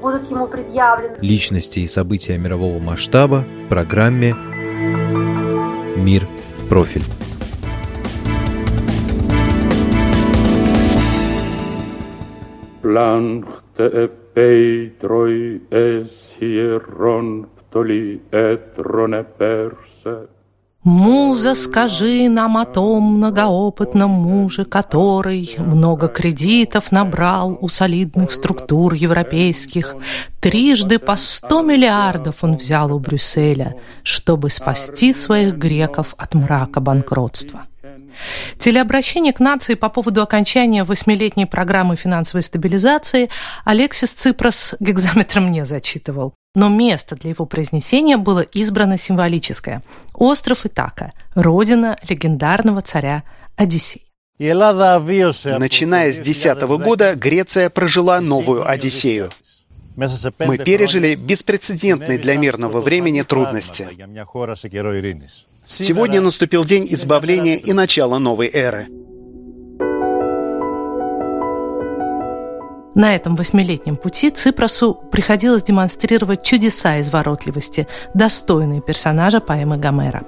[0.00, 1.16] будут ему предъявлены.
[1.20, 4.34] Личности и события мирового масштаба в программе
[5.98, 6.26] «Мир
[6.58, 7.02] в профиль».
[12.82, 20.35] Plankte Peitroi es hieron ptoli etrone perse.
[20.86, 29.96] Муза, скажи нам о том многоопытном муже, который много кредитов набрал у солидных структур европейских.
[30.38, 37.66] Трижды по сто миллиардов он взял у Брюсселя, чтобы спасти своих греков от мрака банкротства.
[38.56, 43.28] Телеобращение к нации по поводу окончания восьмилетней программы финансовой стабилизации
[43.64, 46.32] Алексис Ципрос гекзаметром не зачитывал.
[46.56, 49.82] Но место для его произнесения было избрано символическое–
[50.14, 53.24] остров Итака, родина легендарного царя
[53.56, 54.04] Одиссея.
[54.38, 59.32] Начиная с 2010 года Греция прожила новую Одиссею.
[59.98, 63.86] Мы пережили беспрецедентные для мирного времени трудности.
[65.66, 68.88] Сегодня наступил день избавления и начала новой эры.
[72.96, 80.22] На этом восьмилетнем пути Ципросу приходилось демонстрировать чудеса изворотливости, достойные персонажа поэмы Гомера.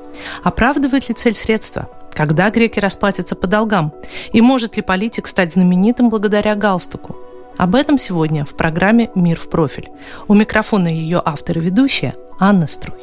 [0.45, 1.89] Оправдывает ли цель средства?
[2.13, 3.95] Когда греки расплатятся по долгам?
[4.35, 7.17] И может ли политик стать знаменитым благодаря галстуку?
[7.57, 9.89] Об этом сегодня в программе «Мир в профиль».
[10.29, 12.99] У микрофона ее автор и ведущая Анна Струй.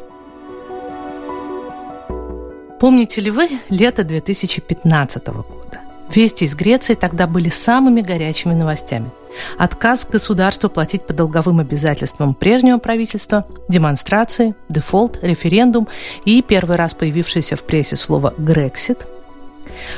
[2.79, 5.64] Помните ли вы лето 2015 года?
[6.13, 9.09] Вести из Греции тогда были самыми горячими новостями.
[9.57, 15.87] Отказ государства платить по долговым обязательствам прежнего правительства, демонстрации, дефолт, референдум
[16.23, 19.05] и первый раз появившееся в прессе слово «Грексит»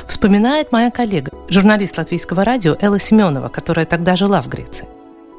[0.06, 4.86] Вспоминает моя коллега, журналист латвийского радио Элла Семенова, которая тогда жила в Греции.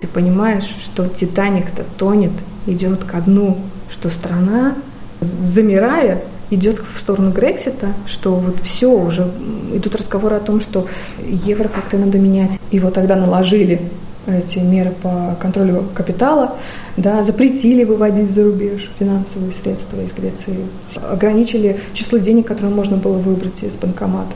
[0.01, 2.31] Ты понимаешь, что Титаник-то тонет,
[2.65, 3.57] идет ко дну,
[3.91, 4.75] что страна,
[5.19, 6.21] замирая,
[6.51, 9.29] идет в сторону Грексита, что вот все уже
[9.73, 10.87] идут разговоры о том, что
[11.23, 12.59] евро как-то надо менять.
[12.71, 13.81] Его тогда наложили
[14.27, 16.55] эти меры по контролю капитала,
[16.97, 20.67] да, запретили выводить за рубеж финансовые средства из Греции,
[21.09, 24.35] ограничили число денег, которые можно было выбрать из банкоматов.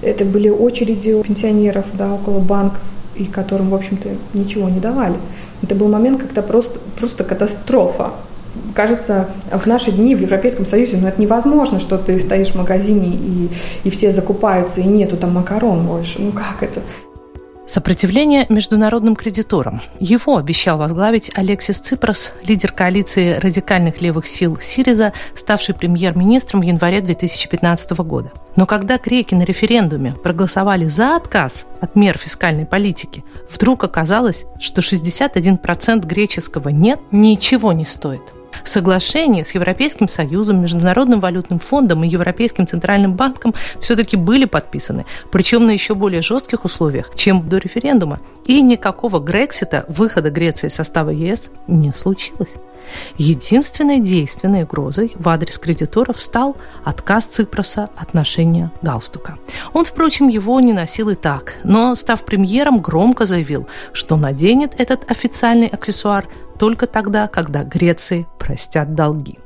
[0.00, 2.80] Это были очереди у пенсионеров да, около банков,
[3.16, 5.16] и которым, в общем-то, ничего не давали.
[5.62, 8.12] Это был момент, когда просто, просто катастрофа
[8.78, 13.08] кажется, в наши дни в Европейском Союзе ну, это невозможно, что ты стоишь в магазине
[13.08, 13.48] и,
[13.82, 16.20] и все закупаются, и нету там макарон больше.
[16.20, 16.80] Ну как это?
[17.66, 19.82] Сопротивление международным кредиторам.
[19.98, 27.00] Его обещал возглавить Алексис Ципрос, лидер коалиции радикальных левых сил Сириза, ставший премьер-министром в январе
[27.00, 28.30] 2015 года.
[28.54, 34.82] Но когда греки на референдуме проголосовали за отказ от мер фискальной политики, вдруг оказалось, что
[34.82, 38.22] 61% греческого «нет» ничего не стоит.
[38.64, 45.66] Соглашения с Европейским Союзом, Международным валютным фондом и Европейским центральным банком все-таки были подписаны, причем
[45.66, 48.20] на еще более жестких условиях, чем до референдума.
[48.46, 52.56] И никакого Грексита, выхода Греции из состава ЕС, не случилось.
[53.16, 59.38] Единственной действенной угрозой в адрес кредиторов стал отказ Ципроса от ношения галстука.
[59.72, 65.10] Он, впрочем, его не носил и так, но, став премьером, громко заявил, что наденет этот
[65.10, 66.26] официальный аксессуар
[66.58, 69.38] только тогда, когда Греции простят долги.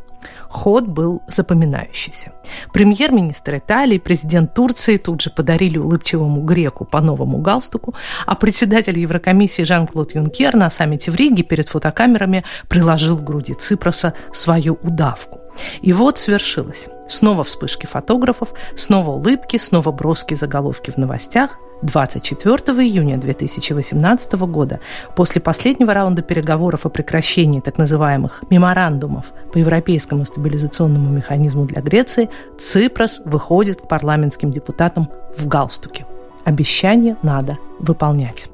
[0.53, 2.33] Ход был запоминающийся.
[2.75, 7.95] Премьер-министр Италии, президент Турции тут же подарили улыбчивому греку по новому галстуку,
[8.27, 14.13] а председатель Еврокомиссии Жан-Клод Юнкер на саммите в Риге перед фотокамерами приложил к груди Ципроса
[14.31, 15.41] свою удавку.
[15.81, 16.89] И вот свершилось.
[17.09, 22.57] Снова вспышки фотографов, снова улыбки, снова броски заголовки в новостях– 24
[22.87, 24.81] июня 2018 года,
[25.17, 32.31] после последнего раунда переговоров о прекращении так называемых меморандумов по Европейскому стабилизационному механизму для Греции,
[32.59, 36.07] Ципрос выходит к парламентским депутатам в галстуке.
[36.45, 38.49] Обещание надо выполнять.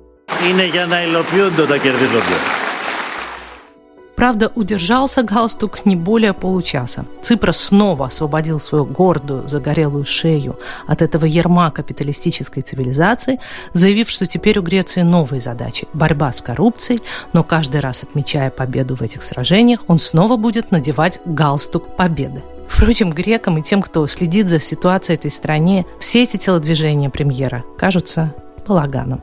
[4.18, 7.04] Правда, удержался галстук не более получаса.
[7.22, 13.38] Ципрос снова освободил свою гордую, загорелую шею от этого ерма капиталистической цивилизации,
[13.74, 17.00] заявив, что теперь у Греции новые задачи– борьба с коррупцией,
[17.32, 22.42] но каждый раз отмечая победу в этих сражениях, он снова будет надевать галстук победы.
[22.68, 28.34] Впрочем, грекам и тем, кто следит за ситуацией этой стране, все эти телодвижения премьера кажутся
[28.66, 29.22] балаганом.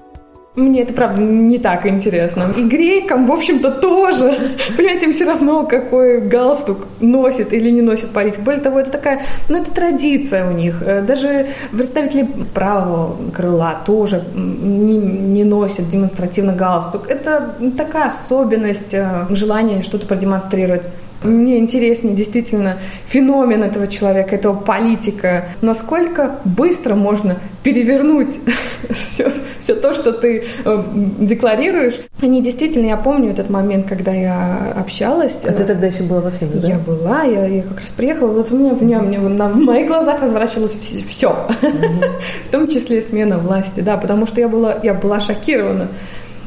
[0.55, 2.45] Мне это, правда, не так интересно.
[2.55, 4.55] И грекам, в общем-то, тоже.
[4.77, 8.39] Понимаете, им все равно, какой галстук носит или не носит политик.
[8.39, 10.81] Более того, это такая, ну, это традиция у них.
[10.81, 17.09] Э, даже представители правого крыла тоже не, не носят демонстративно галстук.
[17.09, 20.83] Это такая особенность, э, желание что-то продемонстрировать.
[21.23, 22.77] Мне интереснее действительно
[23.07, 25.45] феномен этого человека, этого политика.
[25.61, 28.29] Насколько быстро можно перевернуть
[28.93, 30.83] все, все то, что ты э,
[31.19, 31.95] декларируешь.
[32.21, 35.33] Они действительно, я помню этот момент, когда я общалась.
[35.43, 36.67] А ты тогда еще была в Афинах, да?
[36.67, 39.49] Я была, я, я как раз приехала, вот у меня, у меня, у меня на,
[39.49, 40.77] в моих глазах разворачивалось
[41.07, 41.29] все,
[42.47, 45.87] в том числе смена власти, да, потому что я была, я была шокирована.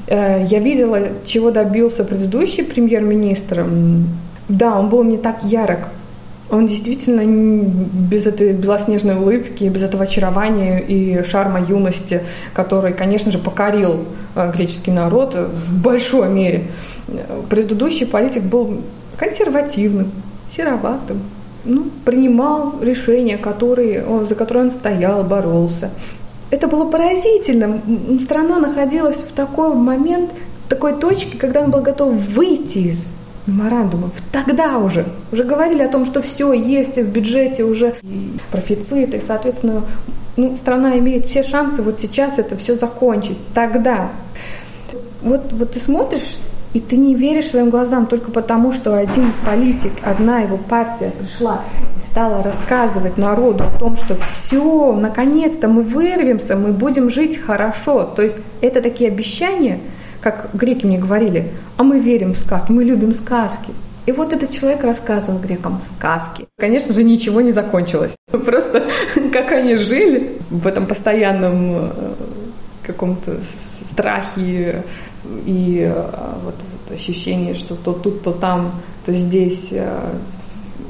[0.06, 3.66] Э, я видела, чего добился предыдущий премьер-министр
[4.48, 5.80] да, он был не так ярок.
[6.50, 7.22] Он действительно
[8.10, 12.22] без этой белоснежной улыбки, без этого очарования и шарма юности,
[12.54, 16.64] который, конечно же, покорил э, греческий народ в большой мере.
[17.50, 18.80] Предыдущий политик был
[19.18, 20.10] консервативным,
[20.56, 21.20] сероватым,
[21.64, 25.90] ну, принимал решения, которые, за которые он стоял, боролся.
[26.50, 27.78] Это было поразительно.
[28.24, 30.30] Страна находилась в такой момент,
[30.64, 33.17] в такой точке, когда он был готов выйти из
[33.48, 34.12] меморандумов.
[34.30, 37.94] Тогда уже, уже говорили о том, что все есть в бюджете уже
[38.50, 39.82] профицит, и, соответственно,
[40.36, 43.38] ну, страна имеет все шансы вот сейчас это все закончить.
[43.54, 44.10] Тогда.
[45.22, 46.38] Вот, вот ты смотришь,
[46.74, 51.62] и ты не веришь своим глазам только потому, что один политик, одна его партия пришла
[51.96, 58.04] и стала рассказывать народу о том, что все, наконец-то мы вырвемся, мы будем жить хорошо.
[58.04, 59.80] То есть это такие обещания–
[60.32, 63.72] как греки мне говорили, а мы верим в сказки, мы любим сказки.
[64.08, 66.46] И вот этот человек рассказывал грекам сказки.
[66.58, 68.12] Конечно же, ничего не закончилось.
[68.30, 68.88] Просто
[69.32, 71.90] как они жили в этом постоянном э,
[72.84, 73.36] каком-то
[73.90, 74.82] страхе
[75.44, 76.04] и э,
[76.42, 76.54] вот,
[76.90, 78.72] ощущение, что то тут, то там,
[79.04, 79.86] то здесь э,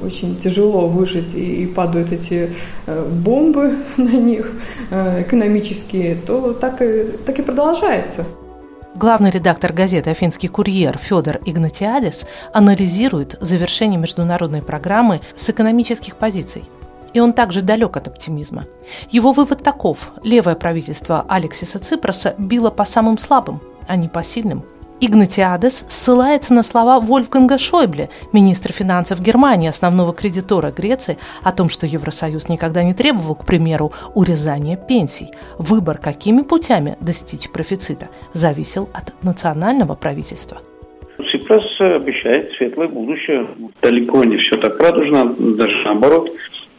[0.01, 2.51] очень тяжело выжить и, падают эти
[2.87, 4.53] бомбы на них
[4.93, 8.25] экономические, то так и, так и продолжается.
[8.99, 16.65] Главный редактор газеты «Афинский курьер» Федор Игнатиадис анализирует завершение международной программы с экономических позиций.
[17.13, 18.65] И он также далек от оптимизма.
[19.09, 20.11] Его вывод таков.
[20.25, 24.65] Левое правительство Алексиса Ципроса било по самым слабым, а не по сильным–
[25.01, 31.87] Игнатиадес ссылается на слова Вольфганга Шойбле, министра финансов Германии, основного кредитора Греции, о том, что
[31.87, 35.29] Евросоюз никогда не требовал, к примеру, урезания пенсий.
[35.57, 40.59] Выбор, какими путями достичь профицита, зависел от национального правительства.
[41.31, 43.47] Ципрас обещает светлое будущее.
[43.81, 46.31] Далеко не все так радужно, даже наоборот.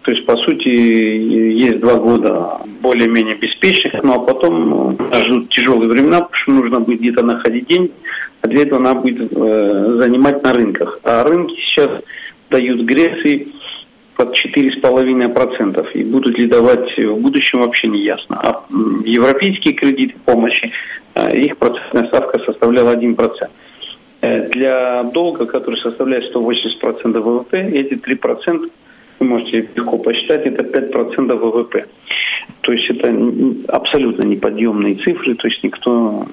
[0.01, 6.21] То есть, по сути, есть два года более-менее беспечных, но потом нас ждут тяжелые времена,
[6.21, 7.91] потому что нужно будет где-то находить деньги,
[8.41, 10.99] а для этого надо будет э, занимать на рынках.
[11.03, 12.01] А рынки сейчас
[12.49, 13.49] дают Греции
[14.15, 15.91] под 4,5%.
[15.93, 18.39] И будут ли давать в будущем, вообще не ясно.
[18.41, 18.63] А
[19.03, 20.71] европейские кредиты помощи,
[21.15, 23.49] э, их процентная ставка составляла 1%.
[24.21, 28.69] Э, для долга, который составляет 180% ВВП, эти 3%
[29.19, 31.85] вы можете легко посчитать, это 5% ВВП.
[32.61, 33.15] То есть это
[33.67, 36.25] абсолютно неподъемные цифры, то есть никто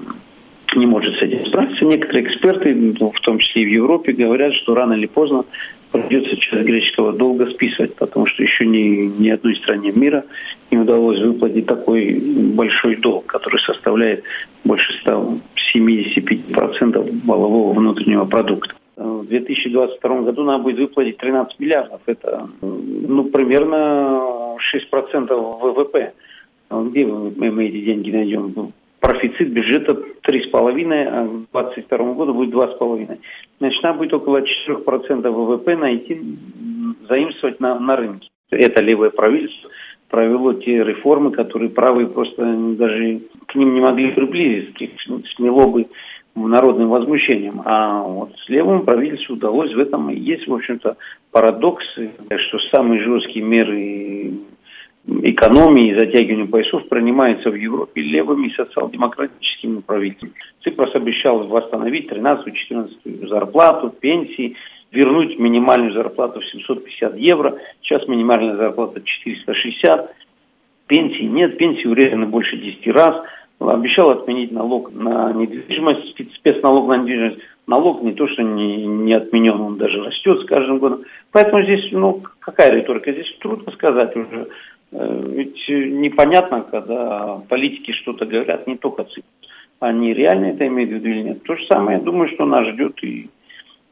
[0.75, 1.85] не может с этим справиться.
[1.85, 5.45] Некоторые эксперты, ну, в том числе и в Европе, говорят, что рано или поздно
[5.93, 10.25] придется часть греческого долга списывать, потому что еще ни, ни одной стране мира
[10.71, 12.21] не удалось выплатить такой
[12.55, 14.25] большой долг, который составляет
[14.65, 22.01] больше 175% волового внутреннего продукта в 2022 году надо будет выплатить 13 миллиардов.
[22.07, 25.29] Это ну, примерно 6%
[25.61, 26.13] ВВП.
[26.71, 28.73] Где мы эти деньги найдем?
[29.01, 33.19] Профицит бюджета 3,5, а к 2022 году будет 2,5.
[33.59, 36.19] Значит, надо будет около 4% ВВП найти,
[37.09, 38.29] заимствовать на, на рынке.
[38.51, 39.71] Это левое правительство
[40.09, 42.43] провело те реформы, которые правые просто
[42.79, 44.87] даже к ним не могли приблизиться,
[45.35, 45.87] смело бы
[46.37, 47.63] народным возмущением.
[47.65, 50.09] А вот с левым правительству удалось в этом.
[50.11, 50.97] Есть, в общем-то,
[51.33, 54.35] парадокс, что самые жесткие меры
[55.07, 60.33] экономии и затягивания поясов принимается в Европе левыми социал-демократическими правительствами.
[60.63, 64.57] Ципрас обещал восстановить 13-14 зарплату, пенсии,
[64.91, 67.57] вернуть минимальную зарплату в 750 евро.
[67.83, 70.15] Сейчас минимальная зарплата 460.
[70.89, 73.17] Пенсии нет, пенсии урезаны больше 10 раз.
[73.59, 77.39] Обещал отменить налог на недвижимость, спецналог на недвижимость.
[77.67, 81.01] Налог не то, что не, не отменен, он даже растет с каждым годом.
[81.33, 83.13] Поэтому здесь, ну, какая риторика?
[83.13, 84.47] Здесь трудно сказать уже.
[84.93, 89.25] Э, ведь непонятно, когда политики что-то говорят, не только цифры.
[89.81, 91.43] Они реально это имеют в виду или нет.
[91.43, 93.29] То же самое, я думаю, что нас ждет и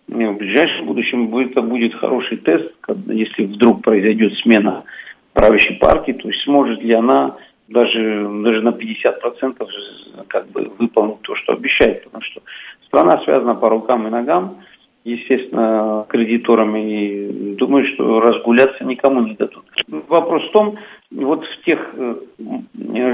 [0.07, 2.73] в ближайшем будущем это будет хороший тест,
[3.07, 4.85] если вдруг произойдет смена
[5.33, 7.37] правящей партии, то есть сможет ли она
[7.69, 9.69] даже, даже на 50%
[10.29, 12.05] как бы выполнить то, что обещает.
[12.05, 12.41] Потому что
[12.87, 14.59] страна связана по рукам и ногам,
[15.05, 19.65] естественно, кредиторами, и думаю, что разгуляться никому не дадут.
[20.09, 20.79] Вопрос в том,
[21.11, 22.15] вот в тех э,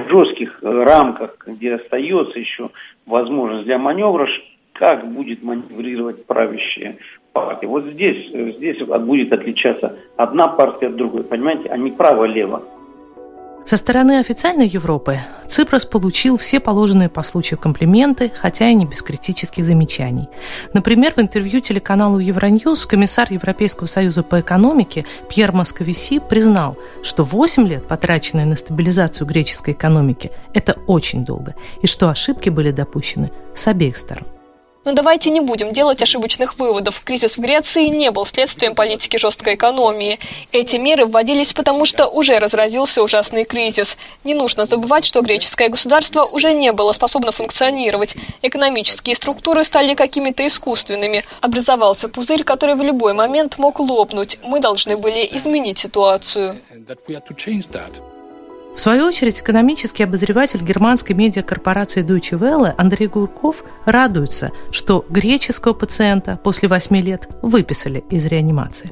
[0.08, 2.70] жестких рамках, где остается еще
[3.06, 4.28] возможность для маневра,
[4.72, 6.96] как будет маневрировать правящая
[7.32, 7.66] партия.
[7.66, 12.62] Вот здесь, здесь будет отличаться одна партия от другой, понимаете, а не право-лево.
[13.64, 19.02] Со стороны официальной Европы Ципрос получил все положенные по случаю комплименты, хотя и не без
[19.02, 20.28] критических замечаний.
[20.72, 27.66] Например, в интервью телеканалу Евроньюз комиссар Европейского союза по экономике Пьер Московиси признал, что 8
[27.66, 33.66] лет, потраченные на стабилизацию греческой экономики, это очень долго, и что ошибки были допущены с
[33.66, 34.39] обеих сторон.
[34.82, 37.02] Но давайте не будем делать ошибочных выводов.
[37.04, 40.18] Кризис в Греции не был следствием политики жесткой экономии.
[40.52, 43.98] Эти меры вводились потому, что уже разразился ужасный кризис.
[44.24, 48.16] Не нужно забывать, что греческое государство уже не было способно функционировать.
[48.40, 51.24] Экономические структуры стали какими-то искусственными.
[51.42, 54.38] Образовался пузырь, который в любой момент мог лопнуть.
[54.42, 56.56] Мы должны были изменить ситуацию.
[58.74, 66.38] В свою очередь, экономический обозреватель германской медиакорпорации Deutsche Welle Андрей Гурков радуется, что греческого пациента
[66.42, 68.90] после 8 лет выписали из реанимации.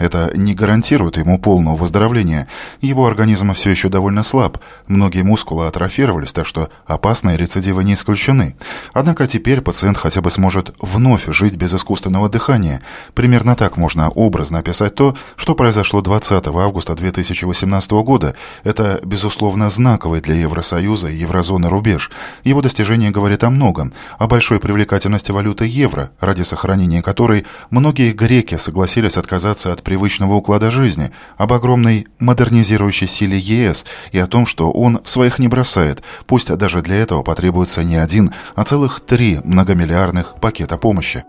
[0.00, 2.48] Это не гарантирует ему полного выздоровления.
[2.80, 4.58] Его организм все еще довольно слаб.
[4.88, 8.56] Многие мускулы атрофировались, так что опасные рецидивы не исключены.
[8.94, 12.80] Однако теперь пациент хотя бы сможет вновь жить без искусственного дыхания.
[13.12, 18.34] Примерно так можно образно описать то, что произошло 20 августа 2018 года.
[18.64, 22.10] Это, безусловно, знаковый для Евросоюза и еврозоны рубеж.
[22.42, 23.92] Его достижение говорит о многом.
[24.18, 30.70] О большой привлекательности валюты евро, ради сохранения которой многие греки согласились отказаться от привычного уклада
[30.70, 36.46] жизни, об огромной модернизирующей силе ЕС и о том, что он своих не бросает, пусть
[36.56, 41.24] даже для этого потребуется не один, а целых три многомиллиардных пакета помощи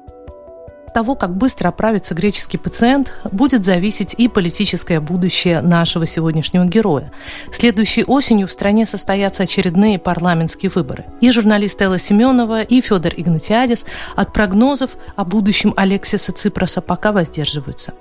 [0.93, 7.11] того, как быстро оправится греческий пациент, будет зависеть и политическое будущее нашего сегодняшнего героя.
[7.51, 11.05] Следующей осенью в стране состоятся очередные парламентские выборы.
[11.21, 13.85] И журналист Элла Семенова, и Федор Игнатиадис
[14.17, 17.93] от прогнозов о будущем Алексиса Ципроса пока воздерживаются.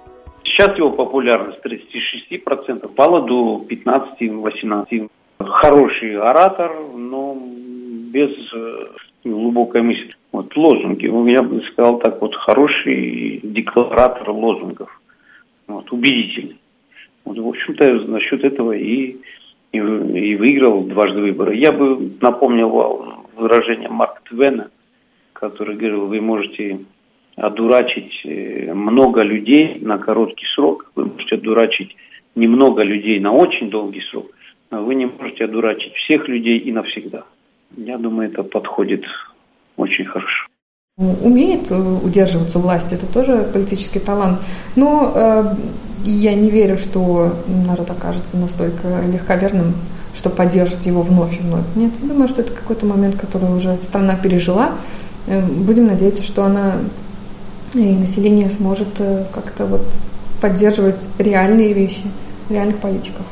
[0.60, 5.08] Сейчас его популярность 36%, пала до 15-18%.
[5.38, 7.34] Хороший оратор, но
[8.12, 8.88] без э,
[9.24, 10.14] глубокой мысли.
[10.32, 11.06] Вот лозунги.
[11.06, 15.00] Ну, я бы сказал так вот, хороший декларатор лозунгов.
[15.66, 16.58] Вот, убедительный.
[17.24, 19.16] Вот, в общем-то, за счет этого и,
[19.72, 21.56] и, и выиграл дважды выборы.
[21.56, 24.68] Я бы напомнил выражение Марка Твена,
[25.32, 26.80] который говорил, вы можете
[27.36, 31.96] одурачить э, много людей на короткий срок, вы можете одурачить
[32.34, 34.30] немного людей на очень долгий срок,
[34.70, 37.24] но вы не можете одурачить всех людей и навсегда.
[37.76, 39.04] Я думаю, это подходит
[39.76, 40.46] очень хорошо.
[40.98, 44.38] Умеет э, удерживаться власть, это тоже политический талант.
[44.76, 45.44] Но э,
[46.04, 47.32] я не верю, что
[47.66, 49.72] народ окажется настолько легковерным,
[50.14, 51.64] что поддержит его вновь и вновь.
[51.74, 54.72] Нет, я думаю, что это какой-то момент, который уже страна пережила.
[55.26, 56.74] Э, будем надеяться, что она
[57.74, 59.86] и население сможет э, как-то вот
[60.40, 62.04] поддерживать реальные вещи,
[62.48, 63.24] реальных политиков.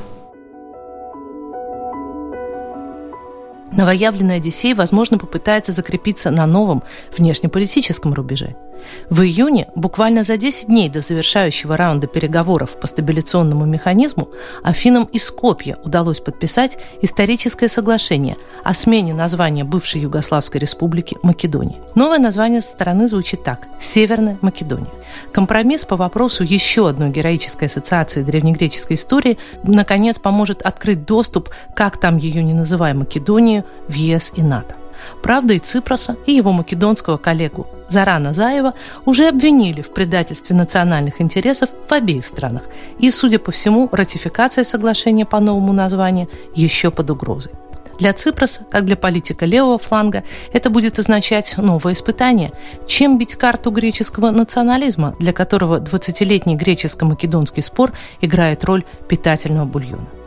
[3.79, 6.83] Новоявленный Одиссей, возможно, попытается закрепиться на новом
[7.17, 8.57] внешнеполитическом рубеже–
[9.11, 14.29] в июне, буквально за 10 дней до завершающего раунда переговоров по стабилизационному механизму,
[14.63, 21.81] Афинам и Скопье удалось подписать историческое соглашение о смене названия бывшей Югославской республики Македонии.
[21.95, 24.89] Новое название со стороны звучит так– Северная Македония.
[25.33, 32.17] Компромисс по вопросу еще одной героической ассоциации древнегреческой истории наконец поможет открыть доступ, как там
[32.19, 34.75] ее не называя Македонию, в ЕС и НАТО.
[35.23, 38.75] Правда, и Ципроса, и его македонского коллегу Зарана Заева
[39.07, 42.63] уже обвинили в предательстве национальных интересов в обеих странах.
[42.99, 47.53] И, судя по всему, ратификация соглашения по новому названию еще под угрозой.
[47.99, 50.23] Для Ципроса, как для политика левого фланга,
[50.53, 52.53] это будет означать новое испытание.
[52.87, 60.18] Чем бить карту греческого национализма, для которого 20-летний греческо-македонский спор играет роль питательного бульона?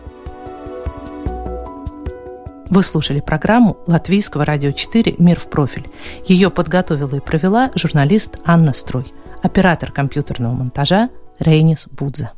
[2.72, 5.90] Вы слушали программу Латвийского радио 4 «Мир в профиль».
[6.24, 9.14] Ее подготовила и провела журналист Анна Строй,
[9.44, 12.32] оператор компьютерного монтажа Рейнис Будза.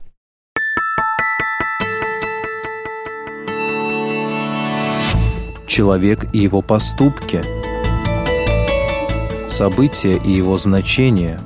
[5.67, 7.43] Человек и его поступки,
[9.47, 11.39] события и его значения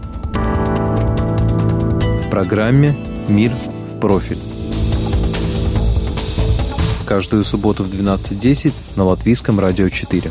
[2.23, 2.95] в программе
[3.27, 4.56] «Мир в профиль»
[7.07, 10.29] каждую субботу в 12.10 на Латвийском радио 4.